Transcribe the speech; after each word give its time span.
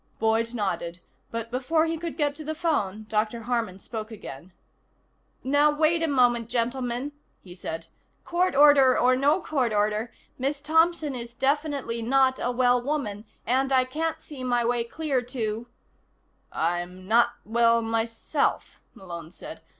Boyd 0.17 0.55
nodded, 0.55 0.99
but 1.29 1.51
before 1.51 1.85
he 1.85 1.95
could 1.95 2.17
get 2.17 2.33
to 2.33 2.43
the 2.43 2.55
phone 2.55 3.05
Dr. 3.07 3.41
Harman 3.43 3.77
spoke 3.77 4.09
again. 4.09 4.51
"Now, 5.43 5.69
wait 5.69 6.01
a 6.01 6.07
moment, 6.07 6.49
gentlemen," 6.49 7.11
he 7.43 7.53
said. 7.53 7.85
"Court 8.25 8.55
order 8.55 8.97
or 8.97 9.15
no 9.15 9.39
court 9.39 9.71
order, 9.71 10.11
Miss 10.39 10.59
Thompson 10.59 11.13
is 11.13 11.35
definitely 11.35 12.01
not 12.01 12.39
a 12.39 12.49
well 12.49 12.81
woman, 12.81 13.25
and 13.45 13.71
I 13.71 13.85
can't 13.85 14.19
see 14.23 14.43
my 14.43 14.65
way 14.65 14.83
clear 14.85 15.21
to" 15.21 15.67
"I'm 16.51 17.07
not 17.07 17.33
well 17.45 17.83
myself," 17.83 18.81
Malone 18.95 19.29
said. 19.29 19.61